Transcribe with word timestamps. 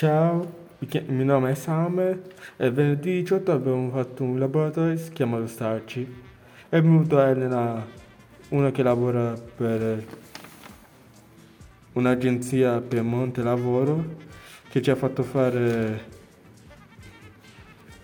Ciao, 0.00 0.68
il 0.78 1.04
mio 1.08 1.24
nome 1.24 1.50
è 1.50 1.54
Samuel 1.54 2.22
e 2.56 2.70
venerdì 2.70 3.20
18 3.20 3.52
abbiamo 3.52 3.90
fatto 3.90 4.22
un 4.22 4.38
laboratorio 4.38 4.94
che 4.94 4.98
si 4.98 5.12
chiama 5.12 5.46
Starci. 5.46 6.22
È 6.70 6.80
venuta 6.80 7.28
Elena, 7.28 7.86
una 8.48 8.70
che 8.70 8.82
lavora 8.82 9.34
per 9.34 10.02
un'agenzia 11.92 12.80
Piemonte 12.80 13.42
Lavoro, 13.42 14.02
che 14.70 14.80
ci 14.80 14.90
ha 14.90 14.96
fatto 14.96 15.22
fare, 15.22 16.04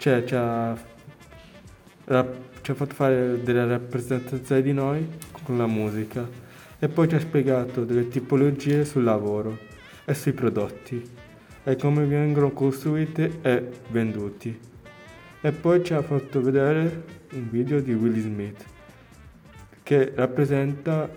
cioè 0.07 0.23
ci 0.23 0.37
ha, 0.37 0.73
ci 2.07 2.71
ha 2.71 2.75
fatto 2.75 2.95
fare 2.95 3.43
delle 3.43 3.67
rappresentazioni 3.67 4.63
di 4.63 4.73
noi 4.73 5.05
con 5.43 5.59
la 5.59 5.67
musica 5.67 6.25
e 6.79 6.87
poi 6.87 7.09
ci 7.09 7.17
ha 7.17 7.19
spiegato 7.19 7.85
delle 7.85 8.07
tipologie 8.07 8.85
sul 8.85 9.03
lavoro 9.03 9.59
e 10.05 10.15
sui 10.15 10.31
prodotti 10.31 11.03
e 11.65 11.75
come 11.75 12.05
vengono 12.05 12.53
costruiti 12.53 13.39
e 13.43 13.69
venduti. 13.89 14.57
E 15.41 15.51
poi 15.51 15.83
ci 15.83 15.93
ha 15.93 16.03
fatto 16.03 16.41
vedere 16.41 17.03
un 17.33 17.49
video 17.51 17.81
di 17.81 17.93
Will 17.93 18.21
Smith 18.21 18.65
che 19.83 20.13
rappresenta 20.15 21.11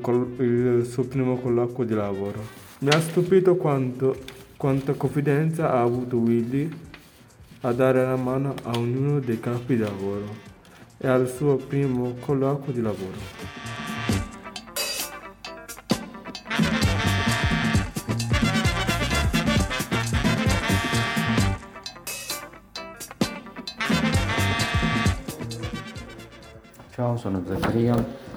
col- 0.00 0.36
il 0.38 0.86
suo 0.86 1.02
primo 1.02 1.38
colloquio 1.40 1.84
di 1.84 1.94
lavoro. 1.94 2.40
Mi 2.78 2.90
ha 2.90 3.00
stupito 3.00 3.56
quanto, 3.56 4.16
quanta 4.56 4.92
confidenza 4.92 5.72
ha 5.72 5.82
avuto 5.82 6.18
Willy 6.18 6.86
a 7.62 7.72
dare 7.72 8.04
la 8.04 8.16
mano 8.16 8.54
a 8.64 8.78
ognuno 8.78 9.18
dei 9.18 9.40
capi 9.40 9.74
di 9.74 9.82
lavoro 9.82 10.46
e 10.96 11.08
al 11.08 11.28
suo 11.28 11.56
primo 11.56 12.14
colloquio 12.20 12.72
di 12.72 12.80
lavoro. 12.80 13.16
Ciao, 26.90 27.16
sono 27.16 27.42
Zaccaria, 27.46 27.94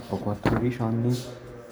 ho 0.09 0.17
14 0.17 0.81
anni 0.81 1.15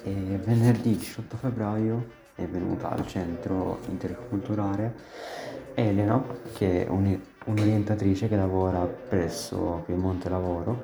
e 0.03 0.11
venerdì 0.43 0.95
18 0.97 1.37
febbraio 1.37 2.17
è 2.35 2.45
venuta 2.47 2.89
al 2.89 3.05
centro 3.05 3.79
interculturale 3.89 4.95
Elena, 5.75 6.21
che 6.53 6.85
è 6.85 6.89
un- 6.89 7.19
un'orientatrice 7.49 8.27
che 8.27 8.35
lavora 8.35 8.79
presso 8.79 9.83
Piemonte 9.85 10.29
Lavoro, 10.29 10.83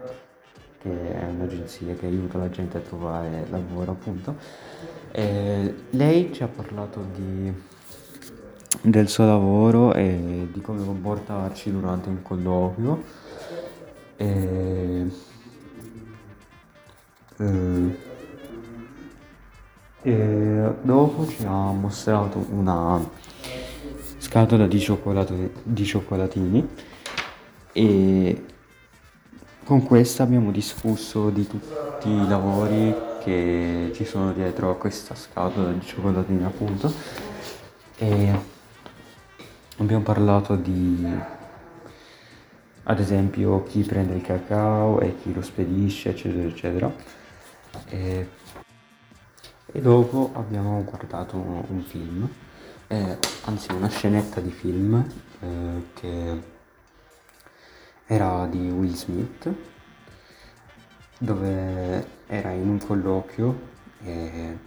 che 0.82 1.20
è 1.20 1.26
un'agenzia 1.26 1.96
che 1.96 2.06
aiuta 2.08 2.38
la 2.38 2.50
gente 2.50 2.78
a 2.78 2.82
trovare 2.82 3.46
lavoro, 3.50 3.92
appunto. 3.92 4.36
E 5.12 5.76
lei 5.92 6.34
ci 6.34 6.44
ha 6.44 6.48
parlato 6.48 7.06
di, 7.16 7.54
del 8.82 9.08
suo 9.08 9.26
lavoro 9.26 9.94
e 9.94 10.48
di 10.52 10.62
come 10.62 10.84
comportarci 10.84 11.72
durante 11.72 12.10
un 12.10 12.22
colloquio. 12.22 13.04
E 14.18 15.08
eh, 17.38 18.14
e 20.02 20.72
dopo 20.84 21.26
ci 21.26 21.44
ha 21.46 21.72
mostrato 21.72 22.46
una 22.52 23.04
scatola 24.36 24.68
di, 24.68 24.86
di 25.64 25.86
cioccolatini 25.86 26.68
e 27.72 28.46
con 29.64 29.82
questa 29.86 30.24
abbiamo 30.24 30.52
discusso 30.52 31.30
di 31.30 31.48
tutti 31.48 32.10
i 32.10 32.28
lavori 32.28 32.94
che 33.24 33.92
ci 33.96 34.04
sono 34.04 34.34
dietro 34.34 34.72
a 34.72 34.76
questa 34.76 35.16
scatola 35.16 35.72
di 35.72 35.80
cioccolatini 35.80 36.44
appunto. 36.44 36.92
E 37.98 38.40
abbiamo 39.78 40.04
parlato 40.04 40.58
di 40.58 41.08
ad 42.84 43.00
esempio 43.00 43.64
chi 43.64 43.84
prende 43.84 44.16
il 44.16 44.22
cacao 44.22 45.00
e 45.00 45.16
chi 45.22 45.34
lo 45.34 45.42
spedisce 45.42 46.10
eccetera 46.10 46.46
eccetera. 46.46 46.94
E, 47.88 48.28
e 49.72 49.82
dopo 49.82 50.32
abbiamo 50.34 50.84
guardato 50.84 51.38
un 51.38 51.82
film, 51.84 52.30
eh, 52.88 53.18
anzi 53.46 53.72
una 53.72 53.90
scenetta 53.90 54.40
di 54.40 54.52
film 54.52 55.06
eh, 55.40 55.84
che 55.94 56.42
era 58.06 58.46
di 58.48 58.70
Will 58.70 58.94
Smith, 58.94 59.52
dove 61.18 62.08
era 62.28 62.52
in 62.52 62.70
un 62.70 62.80
colloquio 62.86 63.74
e 64.04 64.58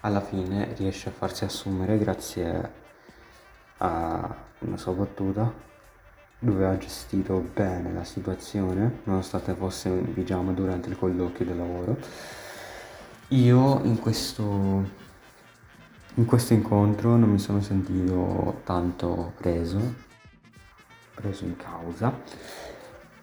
alla 0.00 0.20
fine 0.20 0.74
riesce 0.76 1.08
a 1.08 1.12
farsi 1.12 1.44
assumere 1.44 1.98
grazie 1.98 2.72
a 3.78 4.36
una 4.60 4.76
sua 4.76 4.92
battuta 4.92 5.52
dove 6.38 6.66
ha 6.66 6.76
gestito 6.76 7.38
bene 7.54 7.92
la 7.92 8.04
situazione, 8.04 9.00
nonostante 9.04 9.54
fosse 9.54 9.88
in 9.88 10.12
pigiama 10.12 10.52
durante 10.52 10.90
il 10.90 10.98
colloquio 10.98 11.46
del 11.46 11.56
lavoro. 11.56 11.96
Io 13.28 13.80
in 13.84 13.98
questo, 13.98 14.84
in 16.14 16.26
questo 16.26 16.54
incontro 16.54 17.16
non 17.16 17.30
mi 17.30 17.38
sono 17.38 17.60
sentito 17.60 18.60
tanto 18.64 19.32
preso, 19.36 19.94
preso 21.14 21.44
in 21.44 21.56
causa, 21.56 22.16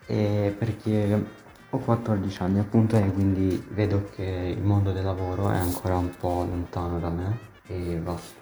perché 0.06 1.26
ho 1.70 1.78
14 1.78 2.44
anni 2.44 2.60
appunto 2.60 2.98
e 2.98 3.12
quindi 3.12 3.66
vedo 3.70 4.10
che 4.14 4.54
il 4.56 4.62
mondo 4.62 4.92
del 4.92 5.06
lavoro 5.06 5.50
è 5.52 5.58
ancora 5.58 5.98
un 5.98 6.10
po' 6.18 6.44
lontano 6.44 7.00
da 7.00 7.10
me 7.10 7.38
e 7.68 7.96
basta. 7.96 8.41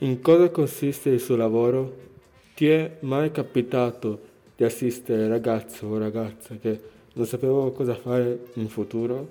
In 0.00 0.20
cosa 0.20 0.48
consiste 0.50 1.08
il 1.08 1.18
suo 1.18 1.34
lavoro? 1.34 2.06
Ti 2.54 2.68
è 2.68 2.98
mai 3.00 3.32
capitato 3.32 4.20
di 4.54 4.62
assistere 4.62 5.26
ragazzo 5.26 5.88
o 5.88 5.98
ragazza 5.98 6.54
che 6.54 6.80
non 7.14 7.26
sapeva 7.26 7.72
cosa 7.72 7.96
fare 7.96 8.46
in 8.54 8.68
futuro? 8.68 9.26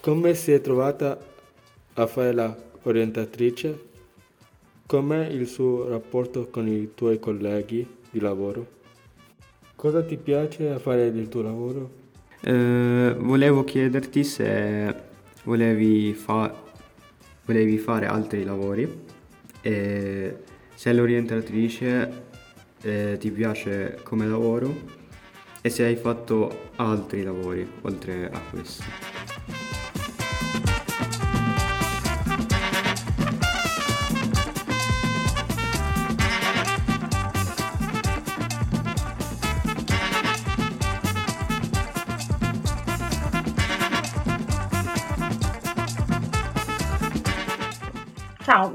Come 0.00 0.34
si 0.34 0.52
è 0.52 0.60
trovata 0.60 1.18
a 1.94 2.06
fare 2.06 2.32
la 2.34 2.54
orientatrice? 2.82 3.86
Com'è 4.84 5.26
il 5.28 5.46
suo 5.46 5.88
rapporto 5.88 6.48
con 6.50 6.68
i 6.68 6.90
tuoi 6.94 7.18
colleghi 7.18 7.86
di 8.10 8.20
lavoro? 8.20 8.66
Cosa 9.74 10.02
ti 10.02 10.18
piace 10.18 10.68
a 10.68 10.78
fare 10.78 11.10
del 11.10 11.28
tuo 11.28 11.40
lavoro? 11.40 11.90
Eh, 12.42 13.14
volevo 13.16 13.64
chiederti 13.64 14.24
se 14.24 14.94
volevi, 15.44 16.12
fa- 16.12 16.54
volevi 17.46 17.78
fare 17.78 18.04
altri 18.04 18.44
lavori 18.44 19.07
e 19.68 20.36
se 20.74 20.92
l'orientatrice 20.94 22.22
eh, 22.80 23.16
ti 23.18 23.30
piace 23.30 23.98
come 24.02 24.26
lavoro 24.26 24.74
e 25.60 25.68
se 25.68 25.84
hai 25.84 25.96
fatto 25.96 26.70
altri 26.76 27.22
lavori 27.22 27.68
oltre 27.82 28.30
a 28.30 28.40
questo. 28.50 29.17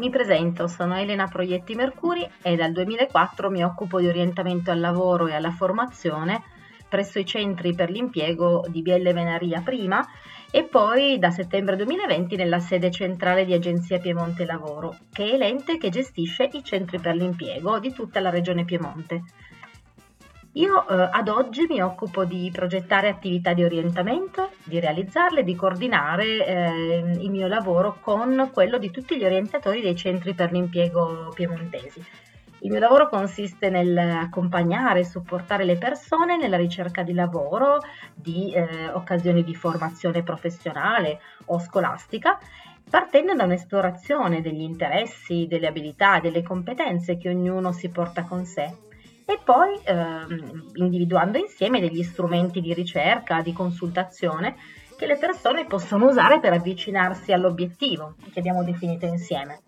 Mi 0.04 0.10
presento, 0.10 0.68
sono 0.68 0.98
Elena 0.98 1.30
Proietti 1.30 1.76
Mercuri 1.76 2.30
e 2.42 2.58
dal 2.58 2.74
2004 2.74 3.50
mi 3.50 3.64
occupo 3.64 4.02
di 4.02 4.08
orientamento 4.08 4.70
al 4.70 4.82
lavoro 4.82 5.28
e 5.28 5.34
alla 5.34 5.52
formazione 5.52 6.44
presso 6.90 7.20
i 7.20 7.26
centri 7.26 7.74
per 7.74 7.90
l'impiego 7.90 8.66
di 8.68 8.82
Bielle 8.82 9.14
Venaria 9.14 9.62
prima 9.62 10.06
e 10.52 10.66
poi 10.66 11.18
da 11.20 11.32
settembre 11.32 11.78
2020 11.78 12.36
nella 12.36 12.60
sede 12.60 12.92
centrale 12.92 13.46
di 13.46 13.54
Agenzia 13.54 14.00
Piemonte 14.00 14.44
Lavoro, 14.44 14.94
che 15.10 15.32
è 15.32 15.38
l'ente 15.38 15.78
che 15.78 15.88
gestisce 15.88 16.50
i 16.52 16.64
centri 16.66 17.00
per 17.00 17.16
l'impiego 17.16 17.80
di 17.80 17.94
tutta 17.94 18.20
la 18.20 18.30
regione 18.30 18.66
Piemonte. 18.66 19.24
Io 20.56 20.88
eh, 20.88 21.10
ad 21.12 21.30
oggi 21.30 21.66
mi 21.68 21.82
occupo 21.82 22.26
di 22.26 22.52
progettare 22.54 23.10
attività 23.10 23.54
di 23.54 23.64
orientamento, 23.64 24.52
di 24.64 24.80
realizzarle, 24.80 25.44
di 25.44 25.56
coordinare 25.56 26.46
eh, 26.46 27.16
il 27.22 27.32
mio 27.32 27.48
lavoro 27.48 27.98
con 28.00 28.52
quello 28.54 28.78
di 28.78 28.92
tutti 28.92 29.18
gli 29.18 29.26
orientatori 29.26 29.82
dei 29.82 29.96
centri 29.96 30.36
per 30.36 30.52
l'impiego 30.52 31.32
piemontesi. 31.34 32.06
Il 32.60 32.70
mio 32.70 32.80
lavoro 32.80 33.10
consiste 33.10 33.72
nell'accompagnare 33.72 35.00
e 35.00 35.06
supportare 35.06 35.66
le 35.66 35.78
persone 35.78 36.38
nella 36.38 36.58
ricerca 36.58 37.02
di 37.02 37.14
lavoro, 37.16 37.80
di 38.14 38.54
eh, 38.54 38.90
occasioni 38.90 39.44
di 39.44 39.56
formazione 39.56 40.22
professionale 40.22 41.20
o 41.46 41.58
scolastica, 41.58 42.38
partendo 42.88 43.34
da 43.34 43.46
un'esplorazione 43.46 44.42
degli 44.42 44.62
interessi, 44.62 45.48
delle 45.50 45.66
abilità, 45.66 46.20
delle 46.20 46.44
competenze 46.44 47.18
che 47.18 47.30
ognuno 47.30 47.72
si 47.72 47.90
porta 47.90 48.22
con 48.22 48.46
sé 48.46 48.92
e 49.26 49.40
poi 49.44 49.80
ehm, 49.84 50.72
individuando 50.76 51.38
insieme 51.38 51.80
degli 51.80 52.04
strumenti 52.04 52.62
di 52.62 52.74
ricerca, 52.74 53.42
di 53.42 53.54
consultazione 53.54 54.56
che 54.98 55.06
le 55.06 55.18
persone 55.18 55.66
possono 55.66 56.08
usare 56.08 56.40
per 56.40 56.54
avvicinarsi 56.54 57.32
all'obiettivo 57.32 58.16
che 58.32 58.40
abbiamo 58.40 58.64
definito 58.64 59.06
insieme. 59.06 59.62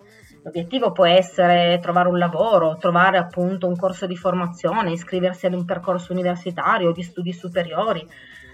L'obiettivo 0.43 0.91
può 0.91 1.07
essere 1.07 1.79
trovare 1.81 2.07
un 2.07 2.19
lavoro, 2.19 2.77
trovare 2.77 3.17
appunto 3.17 3.67
un 3.67 3.75
corso 3.75 4.05
di 4.05 4.15
formazione, 4.15 4.91
iscriversi 4.91 5.47
ad 5.47 5.53
un 5.53 5.65
percorso 5.65 6.11
universitario 6.11 6.91
di 6.91 7.01
studi 7.01 7.33
superiori, 7.33 8.07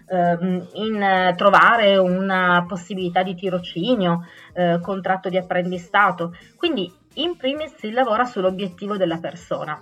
ehm, 0.07 0.68
in 0.74 1.33
trovare 1.36 1.98
una 1.98 2.63
possibilità 2.65 3.24
di 3.24 3.36
tirocinio, 3.36 4.25
eh, 4.53 4.80
contratto 4.81 5.27
di 5.27 5.36
apprendistato. 5.36 6.33
Quindi 6.56 6.89
in 7.15 7.36
primis 7.36 7.75
si 7.75 7.92
lavora 7.92 8.24
sull'obiettivo 8.24 8.95
della 8.95 9.18
persona. 9.18 9.77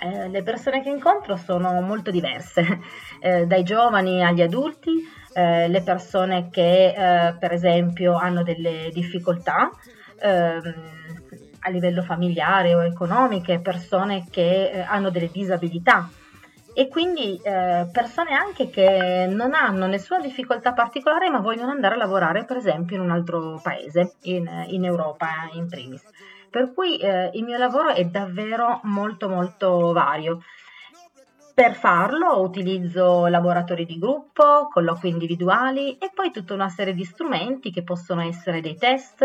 Eh, 0.00 0.28
le 0.28 0.42
persone 0.42 0.80
che 0.82 0.90
incontro 0.90 1.36
sono 1.36 1.80
molto 1.80 2.10
diverse, 2.10 2.80
eh, 3.20 3.46
dai 3.46 3.64
giovani 3.64 4.24
agli 4.24 4.42
adulti, 4.42 4.92
eh, 5.34 5.66
le 5.68 5.82
persone 5.82 6.50
che 6.50 6.94
eh, 6.94 7.34
per 7.38 7.52
esempio 7.52 8.14
hanno 8.14 8.42
delle 8.44 8.90
difficoltà, 8.92 9.70
ehm, 10.20 10.74
a 11.60 11.70
livello 11.70 12.02
familiare 12.02 12.74
o 12.74 12.84
economiche, 12.84 13.60
persone 13.60 14.24
che 14.30 14.70
eh, 14.70 14.80
hanno 14.80 15.10
delle 15.10 15.30
disabilità 15.32 16.08
e 16.72 16.86
quindi 16.86 17.40
eh, 17.42 17.88
persone 17.90 18.34
anche 18.34 18.70
che 18.70 19.26
non 19.28 19.52
hanno 19.52 19.88
nessuna 19.88 20.20
difficoltà 20.20 20.72
particolare 20.72 21.28
ma 21.28 21.40
vogliono 21.40 21.72
andare 21.72 21.96
a 21.96 21.98
lavorare 21.98 22.44
per 22.44 22.56
esempio 22.56 22.94
in 22.94 23.02
un 23.02 23.10
altro 23.10 23.58
paese, 23.60 24.12
in, 24.22 24.48
in 24.68 24.84
Europa 24.84 25.28
in 25.54 25.66
primis. 25.66 26.04
Per 26.50 26.72
cui 26.72 26.96
eh, 26.98 27.30
il 27.34 27.44
mio 27.44 27.58
lavoro 27.58 27.90
è 27.90 28.04
davvero 28.04 28.80
molto 28.84 29.28
molto 29.28 29.92
vario. 29.92 30.42
Per 31.58 31.74
farlo 31.74 32.40
utilizzo 32.40 33.26
laboratori 33.26 33.84
di 33.84 33.98
gruppo, 33.98 34.68
colloqui 34.70 35.08
individuali 35.08 35.98
e 35.98 36.12
poi 36.14 36.30
tutta 36.30 36.54
una 36.54 36.68
serie 36.68 36.94
di 36.94 37.02
strumenti 37.02 37.72
che 37.72 37.82
possono 37.82 38.22
essere 38.22 38.60
dei 38.60 38.76
test, 38.76 39.24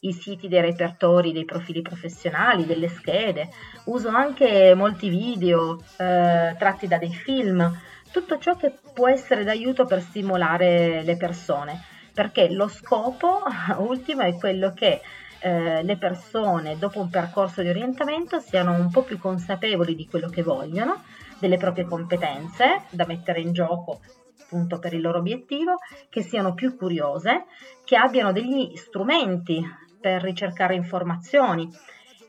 i 0.00 0.12
siti 0.12 0.48
dei 0.48 0.62
repertori 0.62 1.32
dei 1.32 1.44
profili 1.44 1.82
professionali, 1.82 2.64
delle 2.64 2.88
schede. 2.88 3.50
Uso 3.84 4.08
anche 4.08 4.72
molti 4.74 5.10
video 5.10 5.78
eh, 5.98 6.56
tratti 6.58 6.86
da 6.86 6.96
dei 6.96 7.12
film, 7.12 7.70
tutto 8.10 8.38
ciò 8.38 8.56
che 8.56 8.72
può 8.94 9.08
essere 9.08 9.44
d'aiuto 9.44 9.84
per 9.84 10.00
stimolare 10.00 11.02
le 11.02 11.16
persone, 11.18 11.82
perché 12.14 12.50
lo 12.50 12.68
scopo 12.68 13.42
ultimo 13.76 14.22
è 14.22 14.34
quello 14.36 14.72
che 14.72 15.02
eh, 15.44 15.82
le 15.82 15.98
persone 15.98 16.78
dopo 16.78 17.00
un 17.00 17.10
percorso 17.10 17.60
di 17.60 17.68
orientamento 17.68 18.40
siano 18.40 18.72
un 18.72 18.90
po' 18.90 19.02
più 19.02 19.18
consapevoli 19.18 19.94
di 19.94 20.08
quello 20.08 20.30
che 20.30 20.42
vogliono 20.42 21.02
delle 21.38 21.58
proprie 21.58 21.84
competenze 21.84 22.84
da 22.88 23.04
mettere 23.06 23.42
in 23.42 23.52
gioco 23.52 24.00
appunto 24.42 24.78
per 24.78 24.94
il 24.94 25.02
loro 25.02 25.18
obiettivo, 25.18 25.76
che 26.08 26.22
siano 26.22 26.54
più 26.54 26.76
curiose, 26.76 27.44
che 27.84 27.96
abbiano 27.96 28.32
degli 28.32 28.74
strumenti 28.76 29.62
per 30.00 30.22
ricercare 30.22 30.74
informazioni. 30.74 31.68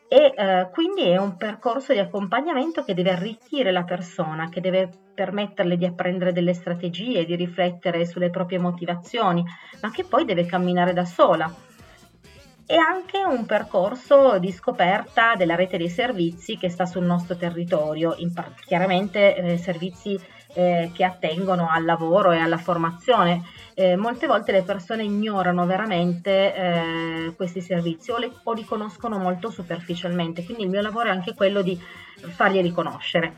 E 0.07 0.33
eh, 0.35 0.69
quindi 0.71 1.09
è 1.09 1.17
un 1.17 1.37
percorso 1.37 1.93
di 1.93 1.99
accompagnamento 1.99 2.83
che 2.83 2.93
deve 2.93 3.11
arricchire 3.11 3.71
la 3.71 3.83
persona, 3.83 4.49
che 4.49 4.59
deve 4.59 4.89
permetterle 5.13 5.77
di 5.77 5.85
apprendere 5.85 6.33
delle 6.33 6.53
strategie, 6.53 7.25
di 7.25 7.35
riflettere 7.35 8.05
sulle 8.05 8.29
proprie 8.29 8.59
motivazioni, 8.59 9.43
ma 9.81 9.91
che 9.91 10.03
poi 10.03 10.25
deve 10.25 10.45
camminare 10.45 10.93
da 10.93 11.05
sola 11.05 11.53
e 12.67 12.75
anche 12.75 13.23
un 13.23 13.45
percorso 13.45 14.39
di 14.39 14.51
scoperta 14.51 15.35
della 15.35 15.55
rete 15.55 15.77
dei 15.77 15.89
servizi 15.89 16.57
che 16.57 16.69
sta 16.69 16.85
sul 16.85 17.03
nostro 17.03 17.35
territorio, 17.35 18.15
par- 18.33 18.53
chiaramente 18.65 19.35
eh, 19.35 19.57
servizi 19.57 20.19
eh, 20.55 20.89
che 20.93 21.03
attengono 21.03 21.69
al 21.69 21.85
lavoro 21.85 22.31
e 22.31 22.39
alla 22.39 22.57
formazione. 22.57 23.43
Eh, 23.73 23.95
molte 23.95 24.25
volte 24.25 24.51
le 24.51 24.63
persone 24.63 25.03
ignorano 25.03 25.65
veramente 25.65 26.55
eh, 26.55 27.33
questi 27.35 27.61
servizi 27.61 28.11
o, 28.11 28.17
le, 28.17 28.31
o 28.43 28.53
li 28.53 28.63
conoscono 28.63 29.17
molto 29.17 29.49
superficialmente, 29.49 30.43
quindi 30.43 30.63
il 30.63 30.69
mio 30.69 30.81
lavoro 30.81 31.09
è 31.09 31.11
anche 31.11 31.33
quello 31.33 31.61
di 31.61 31.79
farli 32.17 32.61
riconoscere. 32.61 33.37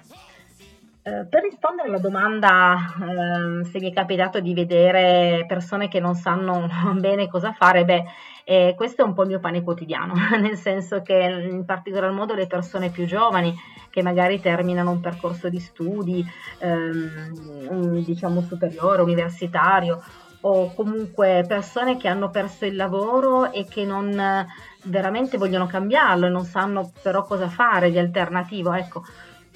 Eh, 1.07 1.25
per 1.25 1.41
rispondere 1.41 1.87
alla 1.87 1.99
domanda 1.99 2.75
eh, 2.75 3.63
se 3.63 3.79
mi 3.79 3.91
è 3.91 3.93
capitato 3.93 4.41
di 4.41 4.53
vedere 4.53 5.45
persone 5.47 5.87
che 5.87 6.01
non 6.01 6.15
sanno 6.15 6.67
bene 6.99 7.29
cosa 7.29 7.53
fare, 7.53 7.85
beh, 7.85 8.03
eh, 8.43 8.73
questo 8.75 9.03
è 9.03 9.05
un 9.05 9.13
po' 9.13 9.21
il 9.21 9.29
mio 9.29 9.39
pane 9.39 9.63
quotidiano, 9.63 10.15
nel 10.37 10.57
senso 10.57 11.01
che 11.03 11.47
in 11.49 11.63
particolar 11.63 12.11
modo 12.11 12.33
le 12.33 12.45
persone 12.45 12.89
più 12.89 13.05
giovani 13.05 13.55
che 13.89 14.03
magari 14.03 14.41
terminano 14.41 14.91
un 14.91 14.99
percorso 14.99 15.47
di 15.47 15.59
studi, 15.61 16.25
ehm, 16.59 18.03
diciamo 18.03 18.41
superiore, 18.41 19.01
universitario, 19.01 20.03
o 20.41 20.73
comunque 20.73 21.45
persone 21.47 21.95
che 21.95 22.09
hanno 22.09 22.29
perso 22.29 22.65
il 22.65 22.75
lavoro 22.75 23.51
e 23.53 23.65
che 23.65 23.85
non 23.85 24.45
veramente 24.83 25.37
vogliono 25.37 25.67
cambiarlo 25.67 26.25
e 26.25 26.29
non 26.29 26.43
sanno 26.43 26.91
però 27.01 27.23
cosa 27.23 27.47
fare 27.47 27.89
di 27.91 27.97
alternativo, 27.97 28.73
ecco 28.73 29.03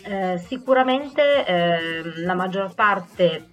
eh, 0.04 0.38
sicuramente 0.38 1.46
eh, 1.46 2.22
la 2.22 2.34
maggior 2.34 2.74
parte 2.74 3.50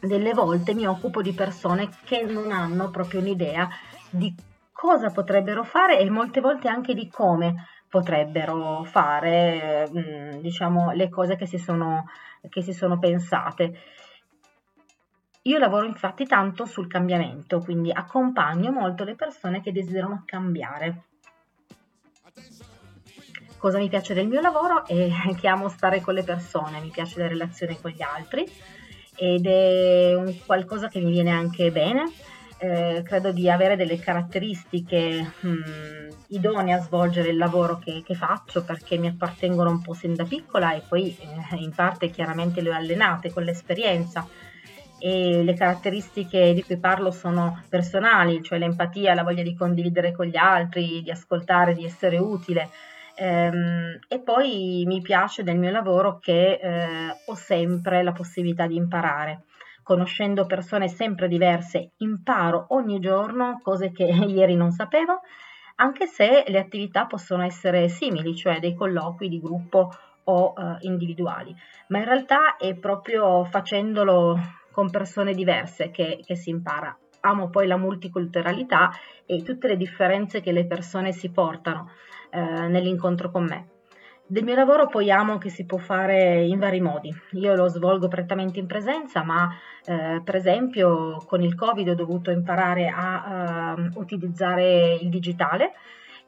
delle 0.00 0.32
volte 0.32 0.74
mi 0.74 0.86
occupo 0.86 1.22
di 1.22 1.32
persone 1.32 1.88
che 2.04 2.22
non 2.22 2.50
hanno 2.50 2.90
proprio 2.90 3.20
un'idea 3.20 3.68
di 4.10 4.34
cosa 4.72 5.10
potrebbero 5.10 5.64
fare 5.64 5.98
e 5.98 6.10
molte 6.10 6.40
volte 6.40 6.68
anche 6.68 6.94
di 6.94 7.08
come 7.08 7.66
potrebbero 7.88 8.84
fare 8.84 9.88
mm, 9.88 10.40
diciamo 10.40 10.92
le 10.92 11.08
cose 11.08 11.36
che 11.36 11.46
si 11.46 11.58
sono, 11.58 12.06
che 12.48 12.62
si 12.62 12.72
sono 12.72 12.98
pensate. 12.98 13.78
Io 15.42 15.58
lavoro 15.58 15.86
infatti 15.86 16.26
tanto 16.26 16.64
sul 16.64 16.88
cambiamento, 16.88 17.60
quindi 17.60 17.92
accompagno 17.92 18.72
molto 18.72 19.04
le 19.04 19.14
persone 19.14 19.60
che 19.60 19.72
desiderano 19.72 20.22
cambiare 20.24 21.04
cosa 23.64 23.78
mi 23.78 23.88
piace 23.88 24.12
del 24.12 24.28
mio 24.28 24.42
lavoro 24.42 24.84
è 24.84 25.08
che 25.40 25.48
amo 25.48 25.70
stare 25.70 26.02
con 26.02 26.12
le 26.12 26.22
persone, 26.22 26.80
mi 26.80 26.90
piace 26.90 27.18
la 27.18 27.28
relazione 27.28 27.80
con 27.80 27.92
gli 27.92 28.02
altri 28.02 28.46
ed 29.16 29.46
è 29.46 30.14
un 30.14 30.36
qualcosa 30.44 30.88
che 30.88 31.00
mi 31.00 31.10
viene 31.10 31.30
anche 31.30 31.70
bene. 31.70 32.12
Eh, 32.58 33.02
credo 33.02 33.32
di 33.32 33.50
avere 33.50 33.74
delle 33.74 33.98
caratteristiche 33.98 35.32
mh, 35.40 35.48
hmm, 35.48 36.08
idonee 36.28 36.74
a 36.74 36.80
svolgere 36.80 37.30
il 37.30 37.36
lavoro 37.36 37.78
che, 37.78 38.02
che, 38.04 38.14
faccio 38.14 38.62
perché 38.64 38.96
mi 38.96 39.08
appartengono 39.08 39.70
un 39.70 39.82
po' 39.82 39.92
sin 39.92 40.14
da 40.14 40.24
piccola 40.24 40.74
e 40.74 40.82
poi 40.86 41.16
eh, 41.18 41.56
in 41.56 41.72
parte 41.72 42.10
chiaramente 42.10 42.60
le 42.60 42.70
ho 42.70 42.74
allenate 42.74 43.32
con 43.32 43.42
l'esperienza 43.42 44.26
e 44.98 45.42
le 45.42 45.54
caratteristiche 45.54 46.54
di 46.54 46.62
cui 46.62 46.78
parlo 46.78 47.10
sono 47.10 47.62
personali, 47.68 48.42
cioè 48.42 48.58
l'empatia, 48.58 49.14
la 49.14 49.24
voglia 49.24 49.42
di 49.42 49.56
condividere 49.56 50.12
con 50.12 50.26
gli 50.26 50.36
altri, 50.36 51.02
di 51.02 51.10
ascoltare, 51.10 51.74
di 51.74 51.84
essere 51.84 52.18
utile, 52.18 52.70
Ehm, 53.16 53.98
e 54.08 54.20
poi 54.20 54.84
mi 54.86 55.00
piace 55.00 55.42
del 55.42 55.58
mio 55.58 55.70
lavoro 55.70 56.18
che 56.18 56.58
eh, 56.60 57.16
ho 57.26 57.34
sempre 57.34 58.02
la 58.02 58.12
possibilità 58.12 58.66
di 58.66 58.76
imparare. 58.76 59.44
Conoscendo 59.82 60.46
persone 60.46 60.88
sempre 60.88 61.28
diverse, 61.28 61.92
imparo 61.98 62.66
ogni 62.70 62.98
giorno 63.00 63.60
cose 63.62 63.92
che 63.92 64.04
ieri 64.26 64.56
non 64.56 64.70
sapevo, 64.70 65.20
anche 65.76 66.06
se 66.06 66.44
le 66.46 66.58
attività 66.58 67.06
possono 67.06 67.42
essere 67.42 67.88
simili, 67.88 68.34
cioè 68.34 68.60
dei 68.60 68.74
colloqui 68.74 69.28
di 69.28 69.40
gruppo 69.40 69.90
o 70.24 70.54
eh, 70.56 70.76
individuali, 70.86 71.54
ma 71.88 71.98
in 71.98 72.04
realtà 72.04 72.56
è 72.56 72.74
proprio 72.76 73.44
facendolo 73.44 74.38
con 74.70 74.90
persone 74.90 75.34
diverse 75.34 75.90
che, 75.90 76.20
che 76.24 76.34
si 76.34 76.50
impara. 76.50 76.96
Amo 77.26 77.48
poi 77.48 77.66
la 77.66 77.76
multiculturalità 77.76 78.90
e 79.26 79.42
tutte 79.42 79.68
le 79.68 79.76
differenze 79.76 80.40
che 80.40 80.52
le 80.52 80.66
persone 80.66 81.12
si 81.12 81.30
portano 81.30 81.90
eh, 82.30 82.68
nell'incontro 82.68 83.30
con 83.30 83.44
me. 83.44 83.68
Del 84.26 84.44
mio 84.44 84.54
lavoro 84.54 84.86
poi 84.86 85.10
amo 85.10 85.36
che 85.36 85.50
si 85.50 85.66
può 85.66 85.76
fare 85.76 86.44
in 86.44 86.58
vari 86.58 86.80
modi. 86.80 87.14
Io 87.32 87.54
lo 87.54 87.68
svolgo 87.68 88.08
prettamente 88.08 88.58
in 88.58 88.66
presenza, 88.66 89.22
ma 89.22 89.54
eh, 89.84 90.22
per 90.24 90.36
esempio 90.36 91.22
con 91.26 91.42
il 91.42 91.54
Covid 91.54 91.88
ho 91.88 91.94
dovuto 91.94 92.30
imparare 92.30 92.88
a 92.88 93.74
uh, 93.76 94.00
utilizzare 94.00 94.94
il 94.94 95.10
digitale 95.10 95.72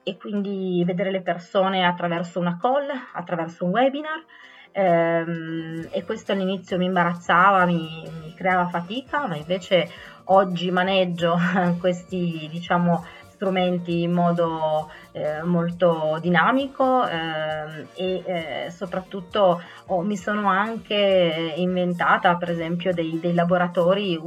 e 0.03 0.17
quindi 0.19 0.83
vedere 0.85 1.11
le 1.11 1.23
persone 1.23 1.87
attraverso 1.87 2.39
una 2.39 2.59
call, 2.61 2.89
attraverso 3.15 3.65
un 3.65 3.71
webinar. 3.71 4.25
Ehm, 4.73 5.89
e 5.91 6.05
questo 6.05 6.33
all'inizio 6.33 6.77
mi 6.77 6.85
imbarazzava, 6.85 7.65
mi, 7.65 8.03
mi 8.23 8.35
creava 8.35 8.67
fatica, 8.69 9.27
ma 9.27 9.37
invece 9.37 9.89
oggi 10.27 10.71
maneggio 10.71 11.37
questi 11.81 12.49
diciamo 12.51 13.05
strumenti 13.37 14.03
in 14.03 14.13
modo 14.13 14.91
eh, 15.13 15.43
molto 15.43 16.19
dinamico 16.21 17.07
eh, 17.07 17.87
e 17.95 18.71
soprattutto 18.71 19.63
oh, 19.87 20.03
mi 20.03 20.17
sono 20.17 20.49
anche 20.49 21.55
inventata 21.57 22.37
per 22.37 22.51
esempio 22.51 22.93
dei, 22.93 23.21
dei 23.21 23.35
laboratori 23.35 24.21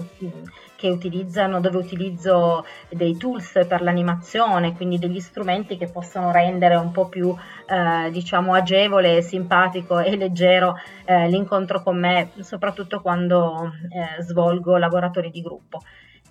che 0.79 0.89
utilizzano, 0.89 1.59
dove 1.59 1.77
utilizzo 1.77 2.65
dei 2.87 3.17
tools 3.17 3.65
per 3.67 3.81
l'animazione, 3.81 4.73
quindi 4.75 4.97
degli 4.97 5.19
strumenti 5.19 5.75
che 5.75 5.91
possono 5.91 6.31
rendere 6.31 6.75
un 6.75 6.91
po' 6.91 7.09
più 7.09 7.35
eh, 7.67 8.09
diciamo 8.11 8.53
agevole, 8.53 9.21
simpatico 9.21 9.99
e 9.99 10.15
leggero 10.15 10.75
eh, 11.03 11.27
l'incontro 11.27 11.83
con 11.83 11.99
me, 11.99 12.31
soprattutto 12.39 13.01
quando 13.01 13.73
eh, 13.89 14.23
svolgo 14.23 14.77
laboratori 14.77 15.31
di 15.31 15.41
gruppo. 15.41 15.81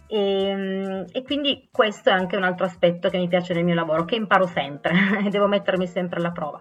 E, 0.09 0.19
ehm, 0.19 1.05
e, 1.13 1.23
quindi 1.23 1.69
questo 1.71 2.09
è 2.09 2.13
anche 2.13 2.37
un 2.37 2.43
altro 2.43 2.65
aspetto 2.65 3.11
che 3.11 3.19
mi 3.19 3.29
piace 3.29 3.55
nel 3.55 3.65
mio 3.65 3.75
lavoro, 3.75 4.05
che 4.05 4.17
imparo 4.17 4.47
sempre, 4.47 4.93
devo 5.31 5.47
mettermi 5.47 5.87
sempre 5.87 6.19
alla 6.19 6.33
prova. 6.33 6.61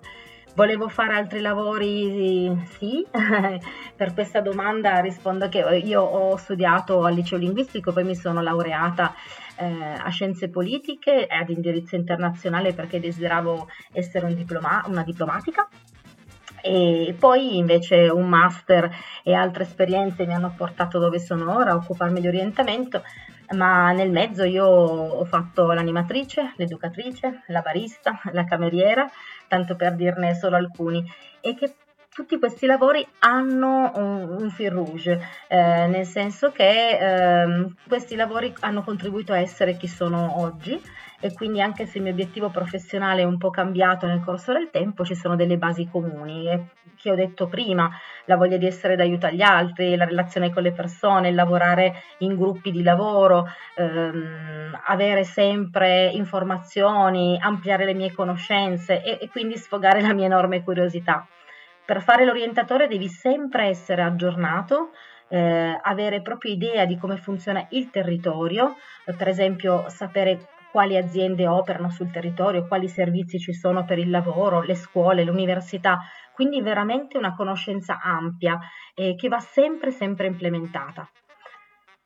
Volevo 0.54 0.90
fare 0.90 1.14
altri 1.14 1.40
lavori? 1.40 2.52
Sì, 2.78 3.06
per 3.96 4.14
questa 4.14 4.42
domanda 4.42 5.00
rispondo 5.00 5.48
che 5.50 5.60
io 5.60 6.02
ho 6.02 6.36
studiato 6.36 7.04
al 7.04 7.14
liceo 7.14 7.38
linguistico, 7.38 7.94
poi 7.94 8.04
mi 8.04 8.16
sono 8.16 8.42
laureata 8.42 9.14
eh, 9.56 9.66
a 9.66 10.10
scienze 10.10 10.50
politiche 10.50 11.28
e 11.28 11.36
ad 11.36 11.50
indirizzo 11.50 11.96
internazionale 11.96 12.74
perché 12.74 13.00
desideravo 13.00 13.68
essere 13.92 14.26
un 14.26 14.34
diploma- 14.34 14.84
una 14.88 15.04
diplomatica 15.04 15.68
e 16.62 17.16
poi 17.18 17.58
invece 17.58 18.10
un 18.10 18.28
master 18.28 18.90
e 19.24 19.34
altre 19.34 19.64
esperienze 19.64 20.26
mi 20.26 20.34
hanno 20.34 20.54
portato 20.56 21.00
dove 21.00 21.20
sono 21.20 21.56
ora 21.56 21.72
a 21.72 21.76
occuparmi 21.76 22.20
di 22.20 22.28
orientamento, 22.28 23.04
ma 23.52 23.92
nel 23.92 24.12
mezzo 24.12 24.44
io 24.44 24.66
ho 24.66 25.26
fatto 25.26 25.72
l'animatrice, 25.72 26.54
l'educatrice, 26.58 27.44
la 27.48 27.62
barista, 27.62 28.20
la 28.32 28.44
cameriera, 28.44 29.10
tanto 29.48 29.76
per 29.76 29.96
dirne 29.96 30.36
solo 30.36 30.56
alcuni, 30.56 31.04
e 31.42 31.56
che 31.56 31.76
tutti 32.18 32.40
questi 32.40 32.66
lavori 32.66 33.06
hanno 33.20 33.92
un, 33.94 34.38
un 34.42 34.50
fil 34.50 34.72
rouge, 34.72 35.22
eh, 35.48 35.86
nel 35.86 36.08
senso 36.08 36.52
che 36.52 36.98
eh, 36.98 37.68
questi 37.88 38.16
lavori 38.16 38.52
hanno 38.62 38.82
contribuito 38.82 39.34
a 39.34 39.38
essere 39.38 39.78
chi 39.78 39.88
sono 39.88 40.40
oggi 40.40 40.82
e 41.20 41.32
quindi 41.36 41.62
anche 41.62 41.86
se 41.86 42.00
il 42.00 42.04
mio 42.04 42.14
obiettivo 42.14 42.50
professionale 42.50 43.22
è 43.22 43.26
un 43.26 43.38
po' 43.38 43.52
cambiato 43.52 44.08
nel 44.08 44.24
corso 44.24 44.52
del 44.52 44.72
tempo, 44.72 45.06
ci 45.06 45.14
sono 45.14 45.36
delle 45.36 45.58
basi 45.58 45.88
comuni 45.92 46.50
e, 46.50 46.70
che 46.96 47.12
ho 47.12 47.16
detto 47.16 47.46
prima, 47.46 47.88
la 48.26 48.36
voglia 48.36 48.58
di 48.58 48.66
essere 48.66 48.96
d'aiuto 48.96 49.28
agli 49.28 49.44
altri, 49.44 49.96
la 49.96 50.06
relazione 50.06 50.52
con 50.52 50.64
le 50.64 50.72
persone, 50.72 51.32
lavorare 51.32 52.02
in 52.20 52.36
gruppi 52.36 52.72
di 52.72 52.82
lavoro, 52.82 53.46
ehm, 53.76 54.80
avere 54.88 55.24
sempre 55.24 56.08
informazioni, 56.08 57.38
ampliare 57.40 57.86
le 57.86 57.94
mie 57.94 58.12
conoscenze 58.12 59.04
e, 59.04 59.20
e 59.22 59.30
quindi 59.30 59.56
sfogare 59.56 60.02
la 60.02 60.14
mia 60.14 60.26
enorme 60.26 60.64
curiosità. 60.64 61.28
Per 61.88 62.02
fare 62.02 62.26
l'orientatore 62.26 62.90
devi 62.90 63.08
sempre 63.08 63.68
essere 63.68 64.02
aggiornato, 64.02 64.90
eh, 65.30 65.80
avere 65.82 66.22
proprio 66.22 66.52
idea 66.52 66.84
di 66.84 66.98
come 66.98 67.16
funziona 67.16 67.66
il 67.70 67.90
territorio, 67.90 68.76
per 69.16 69.30
esempio 69.30 69.88
sapere 69.88 70.50
quali 70.70 70.98
aziende 70.98 71.48
operano 71.48 71.90
sul 71.90 72.12
territorio, 72.12 72.68
quali 72.68 72.90
servizi 72.90 73.40
ci 73.40 73.54
sono 73.54 73.86
per 73.86 74.00
il 74.00 74.10
lavoro, 74.10 74.64
le 74.64 74.76
scuole, 74.76 75.24
l'università, 75.24 76.00
quindi 76.34 76.62
veramente 76.62 77.18
una 77.18 77.34
conoscenza 77.34 78.02
ampia 78.04 78.60
eh, 78.94 79.16
che 79.16 79.30
va 79.30 79.40
sempre, 79.40 79.92
sempre 79.92 80.28
implementata. 80.28 81.10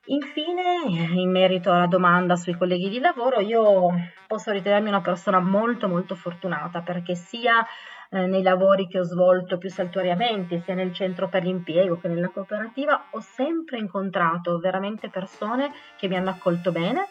Infine, 0.05 0.83
in 0.87 1.31
merito 1.31 1.71
alla 1.71 1.87
domanda 1.87 2.35
sui 2.35 2.55
colleghi 2.55 2.89
di 2.89 2.99
lavoro, 2.99 3.39
io 3.39 3.89
posso 4.27 4.51
ritenermi 4.51 4.89
una 4.89 5.01
persona 5.01 5.39
molto 5.39 5.87
molto 5.87 6.13
fortunata 6.13 6.81
perché 6.81 7.15
sia 7.15 7.65
eh, 8.11 8.27
nei 8.27 8.43
lavori 8.43 8.87
che 8.87 8.99
ho 8.99 9.03
svolto 9.03 9.57
più 9.57 9.69
saltuariamente, 9.69 10.61
sia 10.61 10.73
nel 10.73 10.93
centro 10.93 11.29
per 11.29 11.43
l'impiego 11.43 11.97
che 11.97 12.07
nella 12.07 12.29
cooperativa, 12.29 13.07
ho 13.11 13.19
sempre 13.19 13.77
incontrato 13.77 14.59
veramente 14.59 15.09
persone 15.09 15.71
che 15.97 16.07
mi 16.07 16.17
hanno 16.17 16.29
accolto 16.29 16.71
bene, 16.71 17.07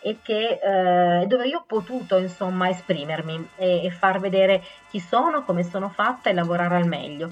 e 0.00 0.18
che, 0.22 0.60
eh, 0.62 1.26
dove 1.26 1.48
io 1.48 1.58
ho 1.58 1.64
potuto 1.66 2.16
insomma 2.16 2.68
esprimermi 2.68 3.48
e, 3.56 3.84
e 3.86 3.90
far 3.90 4.20
vedere 4.20 4.62
chi 4.88 5.00
sono, 5.00 5.42
come 5.42 5.64
sono 5.64 5.88
fatta 5.88 6.30
e 6.30 6.32
lavorare 6.32 6.76
al 6.76 6.86
meglio. 6.86 7.30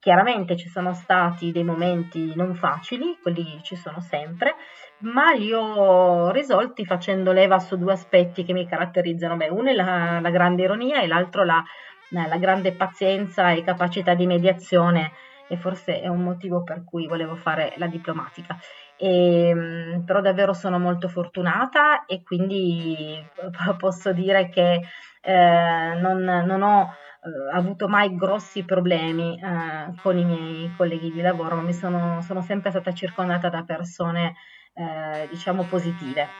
Chiaramente 0.00 0.56
ci 0.56 0.68
sono 0.68 0.94
stati 0.94 1.52
dei 1.52 1.62
momenti 1.64 2.34
non 2.34 2.54
facili, 2.54 3.18
quelli 3.22 3.60
ci 3.62 3.76
sono 3.76 4.00
sempre, 4.00 4.54
ma 5.00 5.32
li 5.32 5.52
ho 5.52 6.30
risolti 6.30 6.84
facendo 6.84 7.30
leva 7.30 7.58
su 7.58 7.76
due 7.76 7.92
aspetti 7.92 8.44
che 8.44 8.52
mi 8.52 8.66
caratterizzano. 8.66 9.36
Beh, 9.36 9.48
uno 9.48 9.70
è 9.70 9.74
la, 9.74 10.18
la 10.20 10.30
grande 10.30 10.62
ironia 10.62 11.00
e 11.00 11.06
l'altro 11.06 11.44
la, 11.44 11.62
la, 12.10 12.38
grande 12.38 12.72
pazienza 12.72 13.52
e 13.52 13.62
capacità 13.62 14.14
di 14.14 14.26
mediazione 14.26 15.12
e 15.48 15.56
forse 15.56 16.00
è 16.00 16.08
un 16.08 16.22
motivo 16.22 16.62
per 16.62 16.84
cui 16.84 17.06
volevo 17.06 17.34
fare 17.34 17.74
la 17.76 17.86
diplomatica. 17.86 18.58
E, 18.96 19.48
ehm, 19.48 20.04
però 20.04 20.20
davvero 20.20 20.52
sono 20.52 20.78
molto 20.78 21.08
fortunata 21.08 22.04
e 22.04 22.22
quindi 22.22 23.16
posso 23.78 24.12
dire 24.12 24.48
che 24.48 24.82
eh, 25.20 25.94
non, 26.00 26.22
non, 26.22 26.62
ho 26.62 26.82
eh, 27.22 27.56
avuto 27.56 27.88
mai 27.88 28.14
grossi 28.16 28.64
problemi 28.64 29.40
eh, 29.40 29.94
con 30.02 30.18
i 30.18 30.24
miei 30.24 30.72
colleghi 30.76 31.10
di 31.10 31.20
lavoro, 31.20 31.56
ma 31.56 31.62
mi 31.62 31.74
sono, 31.74 32.20
sono 32.22 32.42
sempre 32.42 32.70
stata 32.70 32.92
circondata 32.92 33.48
da 33.48 33.62
persone 33.62 34.34
eh, 34.74 35.26
diciamo 35.28 35.64
positive. 35.66 36.34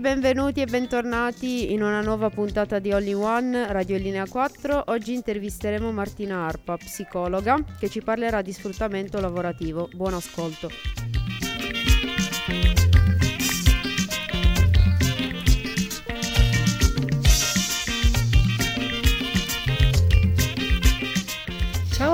Benvenuti 0.00 0.60
e 0.60 0.66
bentornati 0.66 1.72
in 1.72 1.82
una 1.82 2.00
nuova 2.00 2.28
puntata 2.28 2.78
di 2.78 2.92
Only 2.92 3.12
One 3.14 3.72
Radio 3.72 3.96
Linea 3.96 4.26
4. 4.26 4.84
Oggi 4.88 5.14
intervisteremo 5.14 5.90
Martina 5.90 6.46
Arpa, 6.46 6.76
psicologa, 6.76 7.62
che 7.78 7.88
ci 7.88 8.02
parlerà 8.02 8.42
di 8.42 8.52
sfruttamento 8.52 9.20
lavorativo. 9.20 9.88
Buon 9.92 10.14
ascolto. 10.14 10.68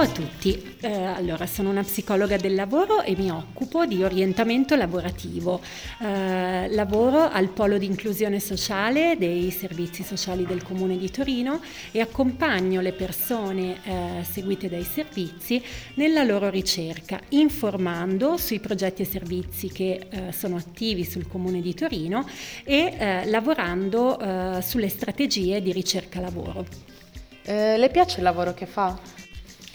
A 0.02 0.08
tutti, 0.08 0.76
eh, 0.80 1.04
allora 1.04 1.46
sono 1.46 1.70
una 1.70 1.84
psicologa 1.84 2.36
del 2.36 2.56
lavoro 2.56 3.02
e 3.02 3.14
mi 3.16 3.30
occupo 3.30 3.86
di 3.86 4.02
orientamento 4.02 4.74
lavorativo. 4.74 5.60
Eh, 6.00 6.68
lavoro 6.70 7.30
al 7.30 7.50
polo 7.50 7.78
di 7.78 7.86
inclusione 7.86 8.40
sociale 8.40 9.16
dei 9.16 9.52
servizi 9.52 10.02
sociali 10.02 10.44
del 10.44 10.64
Comune 10.64 10.98
di 10.98 11.08
Torino 11.08 11.60
e 11.92 12.00
accompagno 12.00 12.80
le 12.80 12.92
persone 12.92 13.76
eh, 13.84 14.24
seguite 14.28 14.68
dai 14.68 14.82
servizi 14.82 15.62
nella 15.94 16.24
loro 16.24 16.50
ricerca, 16.50 17.20
informando 17.28 18.36
sui 18.36 18.58
progetti 18.58 19.02
e 19.02 19.04
servizi 19.04 19.68
che 19.68 20.08
eh, 20.10 20.32
sono 20.32 20.56
attivi 20.56 21.04
sul 21.04 21.28
Comune 21.28 21.60
di 21.60 21.74
Torino 21.74 22.26
e 22.64 22.96
eh, 22.98 23.26
lavorando 23.26 24.18
eh, 24.18 24.62
sulle 24.62 24.88
strategie 24.88 25.62
di 25.62 25.70
ricerca 25.70 26.18
lavoro. 26.18 26.66
le 27.44 27.88
piace 27.90 28.18
il 28.18 28.24
lavoro 28.24 28.52
che 28.54 28.66
fa? 28.66 29.21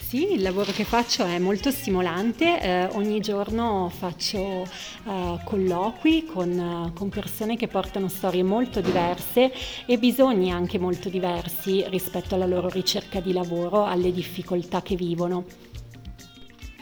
Sì, 0.08 0.32
il 0.32 0.40
lavoro 0.40 0.72
che 0.72 0.84
faccio 0.84 1.26
è 1.26 1.38
molto 1.38 1.70
stimolante, 1.70 2.62
eh, 2.62 2.84
ogni 2.92 3.20
giorno 3.20 3.92
faccio 3.94 4.62
eh, 4.62 5.38
colloqui 5.44 6.24
con, 6.24 6.50
eh, 6.50 6.92
con, 6.94 7.10
persone 7.10 7.58
che 7.58 7.68
portano 7.68 8.08
storie 8.08 8.42
molto 8.42 8.80
diverse 8.80 9.52
e 9.84 9.98
bisogni 9.98 10.50
anche 10.50 10.78
molto 10.78 11.10
diversi 11.10 11.84
rispetto 11.88 12.36
alla 12.36 12.46
loro 12.46 12.70
ricerca 12.70 13.20
di 13.20 13.34
lavoro, 13.34 13.84
alle 13.84 14.10
difficoltà 14.10 14.80
che 14.80 14.96
vivono. 14.96 15.44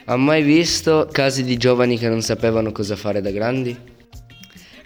Ha 0.04 0.16
mai 0.16 0.44
visto 0.44 1.08
casi 1.10 1.42
di 1.42 1.56
giovani 1.56 1.98
che 1.98 2.08
non 2.08 2.22
sapevano 2.22 2.70
cosa 2.70 2.94
fare 2.94 3.20
da 3.20 3.32
grandi? 3.32 3.95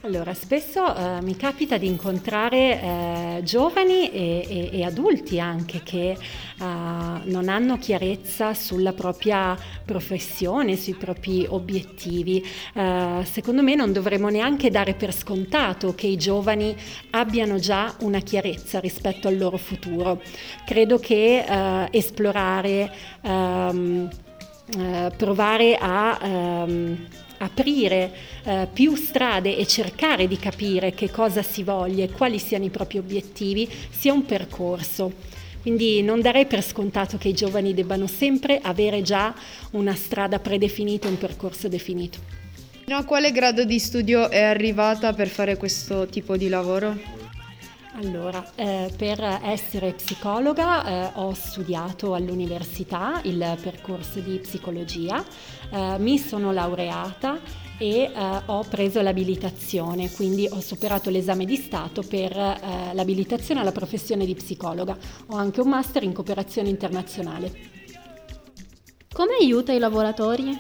Allora, 0.02 0.32
spesso 0.32 0.96
eh, 0.96 1.20
mi 1.20 1.36
capita 1.36 1.76
di 1.76 1.86
incontrare 1.86 2.80
eh, 2.80 3.40
giovani 3.44 4.10
e, 4.10 4.46
e, 4.48 4.70
e, 4.72 4.82
adulti 4.82 5.38
anche 5.38 5.82
che 5.82 6.12
eh, 6.12 6.16
non 6.58 7.48
hanno 7.50 7.76
chiarezza 7.76 8.54
sulla 8.54 8.94
propria 8.94 9.54
professione, 9.84 10.76
sui 10.76 10.94
propri 10.94 11.44
obiettivi. 11.46 12.42
Eh, 12.72 13.22
secondo 13.24 13.62
me 13.62 13.74
non 13.74 13.92
dovremmo 13.92 14.30
neanche 14.30 14.70
dare 14.70 14.94
per 14.94 15.12
scontato 15.12 15.94
che 15.94 16.06
i 16.06 16.16
giovani 16.16 16.74
abbiano 17.10 17.58
già 17.58 17.94
una 18.00 18.20
chiarezza 18.20 18.80
rispetto 18.80 19.28
al 19.28 19.36
loro 19.36 19.58
futuro. 19.58 20.22
Credo 20.64 20.98
che 20.98 21.44
eh, 21.46 21.88
esplorare, 21.90 22.90
ehm, 23.20 24.08
eh, 24.78 25.12
provare 25.14 25.76
a... 25.78 26.18
Ehm, 26.22 27.06
aprire 27.40 28.12
eh, 28.44 28.68
più 28.72 28.94
strade 28.94 29.56
e 29.56 29.66
cercare 29.66 30.26
di 30.26 30.36
capire 30.36 30.92
che 30.92 31.10
cosa 31.10 31.42
si 31.42 31.62
voglia 31.62 32.04
e 32.04 32.10
quali 32.10 32.38
siano 32.38 32.64
i 32.64 32.70
propri 32.70 32.98
obiettivi 32.98 33.68
sia 33.90 34.12
un 34.12 34.24
percorso. 34.24 35.12
Quindi 35.60 36.02
non 36.02 36.20
darei 36.20 36.46
per 36.46 36.62
scontato 36.62 37.18
che 37.18 37.28
i 37.28 37.34
giovani 37.34 37.74
debbano 37.74 38.06
sempre 38.06 38.60
avere 38.62 39.02
già 39.02 39.34
una 39.72 39.94
strada 39.94 40.38
predefinita, 40.38 41.08
un 41.08 41.18
percorso 41.18 41.68
definito. 41.68 42.18
Fino 42.84 42.96
a 42.96 43.04
quale 43.04 43.30
grado 43.30 43.64
di 43.64 43.78
studio 43.78 44.30
è 44.30 44.40
arrivata 44.40 45.12
per 45.12 45.28
fare 45.28 45.56
questo 45.56 46.06
tipo 46.06 46.36
di 46.36 46.48
lavoro? 46.48 47.19
Allora, 48.02 48.42
eh, 48.54 48.90
per 48.96 49.20
essere 49.42 49.92
psicologa 49.92 50.84
eh, 50.84 51.10
ho 51.16 51.34
studiato 51.34 52.14
all'università 52.14 53.20
il 53.24 53.58
percorso 53.60 54.20
di 54.20 54.38
psicologia, 54.38 55.22
eh, 55.70 55.98
mi 55.98 56.16
sono 56.16 56.50
laureata 56.50 57.38
e 57.76 58.04
eh, 58.04 58.12
ho 58.46 58.64
preso 58.64 59.02
l'abilitazione, 59.02 60.10
quindi 60.12 60.48
ho 60.50 60.60
superato 60.60 61.10
l'esame 61.10 61.44
di 61.44 61.56
Stato 61.56 62.00
per 62.00 62.34
eh, 62.34 62.94
l'abilitazione 62.94 63.60
alla 63.60 63.72
professione 63.72 64.24
di 64.24 64.34
psicologa. 64.34 64.96
Ho 65.26 65.36
anche 65.36 65.60
un 65.60 65.68
master 65.68 66.02
in 66.02 66.14
cooperazione 66.14 66.70
internazionale. 66.70 67.52
Come 69.12 69.34
aiuta 69.38 69.74
i 69.74 69.78
lavoratori? 69.78 70.58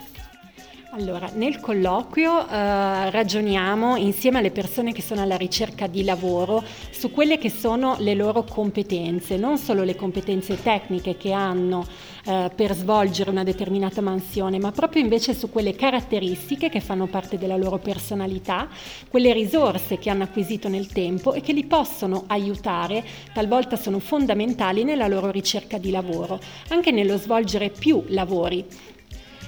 Allora, 0.92 1.30
nel 1.34 1.60
colloquio 1.60 2.48
eh, 2.48 3.10
ragioniamo 3.10 3.94
insieme 3.94 4.38
alle 4.38 4.50
persone 4.50 4.92
che 4.92 5.02
sono 5.02 5.22
alla 5.22 5.36
ricerca 5.36 5.86
di 5.86 6.02
lavoro 6.02 6.64
su 6.90 7.12
quelle 7.12 7.38
che 7.38 7.48
sono 7.48 7.94
le 8.00 8.14
loro 8.14 8.42
competenze, 8.42 9.36
non 9.36 9.56
solo 9.56 9.84
le 9.84 9.94
competenze 9.94 10.60
tecniche 10.60 11.16
che 11.16 11.30
hanno 11.30 11.86
eh, 12.24 12.50
per 12.52 12.74
svolgere 12.74 13.30
una 13.30 13.44
determinata 13.44 14.00
mansione, 14.00 14.58
ma 14.58 14.72
proprio 14.72 15.00
invece 15.00 15.32
su 15.32 15.48
quelle 15.48 15.76
caratteristiche 15.76 16.68
che 16.68 16.80
fanno 16.80 17.06
parte 17.06 17.38
della 17.38 17.56
loro 17.56 17.78
personalità, 17.78 18.68
quelle 19.08 19.32
risorse 19.32 19.96
che 19.96 20.10
hanno 20.10 20.24
acquisito 20.24 20.68
nel 20.68 20.88
tempo 20.88 21.34
e 21.34 21.40
che 21.40 21.52
li 21.52 21.66
possono 21.66 22.24
aiutare, 22.26 23.04
talvolta 23.32 23.76
sono 23.76 24.00
fondamentali 24.00 24.82
nella 24.82 25.06
loro 25.06 25.30
ricerca 25.30 25.78
di 25.78 25.92
lavoro, 25.92 26.40
anche 26.70 26.90
nello 26.90 27.16
svolgere 27.16 27.70
più 27.70 28.02
lavori 28.08 28.98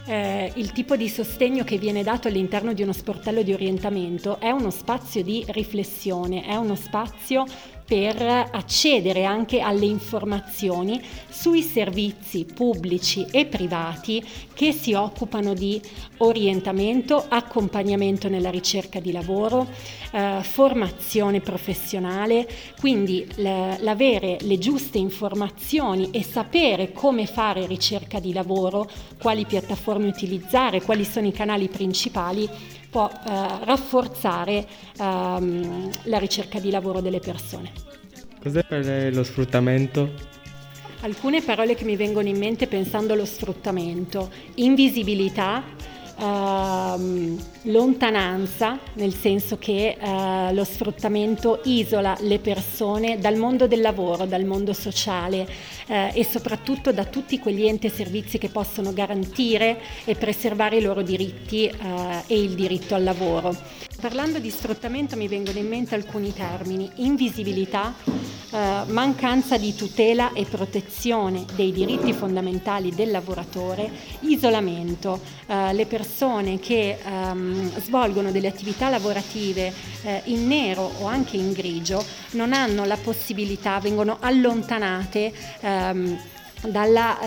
eh, 0.07 0.53
il 0.57 0.73
tipo 0.73 0.97
di 0.97 1.09
sostegno 1.09 1.65
che 1.65 1.79
viene 1.79 2.03
dato 2.03 2.29
all'interno 2.29 2.73
di 2.73 2.83
uno 2.83 2.93
sportello 2.93 3.43
di 3.43 3.53
orientamento 3.53 4.39
è 4.41 4.51
uno 4.51 4.71
spazio 4.71 5.23
di 5.23 5.45
riflessione, 5.49 6.45
è 6.45 6.57
uno 6.57 6.75
spazio 6.75 7.45
per 7.93 8.49
accedere 8.53 9.25
anche 9.25 9.61
alle 9.61 9.85
informazioni 9.85 10.99
sui 11.29 11.61
servizi 11.61 12.47
pubblici 12.47 13.27
e 13.31 13.45
privati 13.45 14.25
che 14.55 14.73
si 14.73 14.95
occupano 14.95 15.53
di 15.53 15.79
orientamento, 16.19 17.23
accompagnamento 17.29 18.31
nella 18.31 18.49
ricerca 18.49 18.99
di 18.99 19.13
lavoro, 19.13 19.69
eh, 20.11 20.39
formazione 20.41 21.41
professionale, 21.41 22.49
quindi 22.81 23.27
l'avere 23.37 24.39
le 24.41 24.57
giuste 24.57 24.97
informazioni 24.97 26.09
e 26.13 26.23
sapere 26.23 26.93
come 26.93 27.27
fare 27.27 27.67
ricerca 27.67 28.21
di 28.21 28.33
lavoro, 28.33 28.89
quali 29.21 29.45
piattaforme 29.45 30.07
utilizzare, 30.07 30.81
quali 30.81 31.05
sono 31.05 31.27
i 31.27 31.33
canali 31.33 31.69
principali 31.69 32.49
può 32.93 33.09
eh, 33.09 33.65
rafforzare 33.65 34.67
ehm, 34.99 35.91
la 36.05 36.19
ricerca 36.19 36.61
di 36.61 36.71
lavoro 36.71 37.01
delle 37.01 37.21
persone. 37.21 37.73
Cos'è 38.39 38.63
per 38.65 38.85
lei 38.85 39.15
lo 39.15 39.25
sfruttamento? 39.25 40.11
Alcune 41.01 41.41
parole 41.41 41.75
che 41.75 41.85
mi 41.85 41.97
vengono 41.97 42.29
in 42.29 42.37
mente 42.37 42.67
pensando 42.67 43.15
allo 43.15 43.25
sfruttamento, 43.25 44.31
invisibilità, 44.57 45.65
ehm, 46.23 47.39
lontananza, 47.63 48.79
nel 48.95 49.15
senso 49.15 49.59
che 49.59 49.97
eh, 49.99 50.53
lo 50.53 50.65
sfruttamento 50.65 51.61
isola 51.65 52.17
le 52.21 52.39
persone 52.39 53.19
dal 53.19 53.37
mondo 53.37 53.67
del 53.67 53.81
lavoro, 53.81 54.25
dal 54.25 54.45
mondo 54.45 54.73
sociale 54.73 55.49
eh, 55.89 56.13
e 56.15 56.25
soprattutto 56.25 56.93
da 56.93 57.05
tutti 57.05 57.39
quegli 57.39 57.67
enti 57.67 57.89
e 57.89 57.91
servizi 57.91 58.39
che 58.39 58.49
possono 58.49 58.93
garantire 58.93 59.81
e 60.05 60.15
preservare 60.15 60.77
i 60.77 60.83
loro 60.83 61.03
diritti 61.03 61.67
eh, 61.67 61.75
e 62.27 62.41
il 62.41 62.55
diritto 62.55 62.95
al 62.95 63.03
lavoro. 63.03 63.57
Parlando 64.01 64.39
di 64.39 64.51
sfruttamento 64.51 65.17
mi 65.17 65.29
vengono 65.29 65.59
in 65.59 65.69
mente 65.69 65.95
alcuni 65.95 66.33
termini, 66.33 66.91
invisibilità, 66.97 67.95
eh, 68.53 68.83
mancanza 68.87 69.57
di 69.57 69.75
tutela 69.75 70.33
e 70.35 70.45
protezione 70.45 71.45
dei 71.55 71.73
diritti 71.73 72.13
fondamentali 72.13 72.95
del 72.95 73.11
lavoratore, 73.11 73.91
isolamento, 74.21 75.21
eh, 75.47 75.73
le 75.73 75.87
persone 75.87 76.59
che 76.59 76.99
ehm, 77.03 77.81
svolgono 77.81 78.31
delle 78.31 78.49
attività 78.49 78.91
lavorative 78.91 79.73
eh, 80.03 80.21
in 80.25 80.47
nero 80.47 80.91
o 81.01 81.07
anche 81.07 81.39
in 81.39 81.53
grigio 81.53 82.05
non 82.33 82.53
hanno 82.53 82.85
la 82.85 82.97
possibilità, 82.97 83.81
vengono 83.81 84.19
allontanate 84.21 85.33
ehm, 85.61 86.19
dalla, 86.63 87.21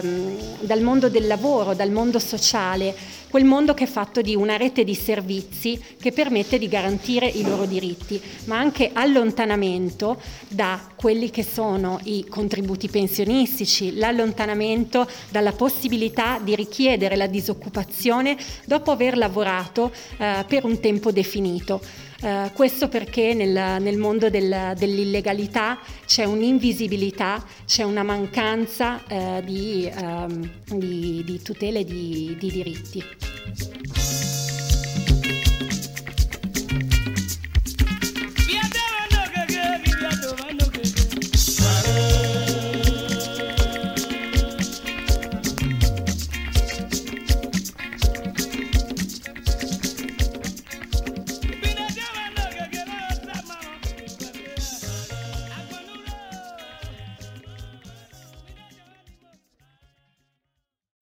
ehm, 0.00 0.36
dal 0.60 0.80
mondo 0.80 1.08
del 1.08 1.26
lavoro, 1.26 1.74
dal 1.74 1.90
mondo 1.90 2.18
sociale, 2.18 2.94
quel 3.28 3.44
mondo 3.44 3.74
che 3.74 3.84
è 3.84 3.86
fatto 3.86 4.22
di 4.22 4.34
una 4.34 4.56
rete 4.56 4.84
di 4.84 4.94
servizi 4.94 5.80
che 6.00 6.12
permette 6.12 6.58
di 6.58 6.66
garantire 6.66 7.26
i 7.26 7.42
loro 7.42 7.66
diritti, 7.66 8.20
ma 8.44 8.58
anche 8.58 8.90
allontanamento 8.92 10.20
da 10.48 10.80
quelli 10.96 11.30
che 11.30 11.42
sono 11.42 12.00
i 12.04 12.26
contributi 12.26 12.88
pensionistici, 12.88 13.96
l'allontanamento 13.96 15.06
dalla 15.28 15.52
possibilità 15.52 16.40
di 16.42 16.54
richiedere 16.54 17.16
la 17.16 17.26
disoccupazione 17.26 18.36
dopo 18.64 18.90
aver 18.90 19.16
lavorato 19.18 19.92
eh, 20.16 20.44
per 20.46 20.64
un 20.64 20.80
tempo 20.80 21.12
definito. 21.12 22.06
Uh, 22.20 22.50
questo 22.52 22.88
perché 22.88 23.32
nel, 23.32 23.80
nel 23.80 23.96
mondo 23.96 24.28
del, 24.28 24.74
dell'illegalità 24.76 25.78
c'è 26.04 26.24
un'invisibilità, 26.24 27.44
c'è 27.64 27.84
una 27.84 28.02
mancanza 28.02 29.00
uh, 29.08 29.40
di, 29.40 29.88
um, 30.00 30.50
di, 30.74 31.22
di 31.24 31.40
tutele 31.40 31.84
di, 31.84 32.36
di 32.36 32.50
diritti. 32.50 33.04